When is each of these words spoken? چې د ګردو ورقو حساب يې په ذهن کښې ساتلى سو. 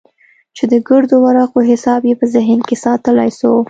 چې 0.55 0.63
د 0.71 0.73
ګردو 0.87 1.15
ورقو 1.25 1.59
حساب 1.69 2.01
يې 2.09 2.15
په 2.19 2.25
ذهن 2.35 2.59
کښې 2.67 2.77
ساتلى 2.85 3.29
سو. 3.39 3.53